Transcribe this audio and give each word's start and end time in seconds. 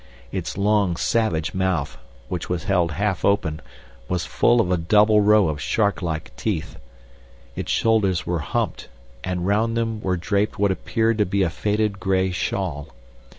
Its 0.31 0.57
long, 0.57 0.95
savage 0.97 1.53
mouth, 1.53 1.95
which 2.27 2.49
was 2.49 2.63
held 2.63 2.93
half 2.93 3.23
open, 3.23 3.61
was 4.09 4.25
full 4.25 4.59
of 4.59 4.71
a 4.71 4.75
double 4.77 5.21
row 5.21 5.47
of 5.47 5.61
shark 5.61 6.01
like 6.01 6.35
teeth. 6.35 6.75
Its 7.55 7.71
shoulders 7.71 8.25
were 8.25 8.39
humped, 8.39 8.87
and 9.23 9.45
round 9.45 9.77
them 9.77 10.01
were 10.01 10.17
draped 10.17 10.57
what 10.57 10.71
appeared 10.71 11.19
to 11.19 11.25
be 11.27 11.43
a 11.43 11.51
faded 11.51 11.99
gray 11.99 12.31
shawl. 12.31 12.87